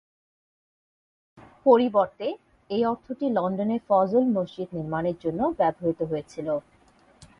পরিবর্তে, 1.65 2.27
এই 2.69 2.83
অর্থটি 2.85 3.25
লন্ডনে 3.29 3.77
ফজল 3.87 4.23
মসজিদ 4.35 4.69
নির্মাণের 4.77 5.17
জন্য 5.23 5.41
ব্যবহৃত 5.59 5.99
হয়েছিল। 6.03 6.47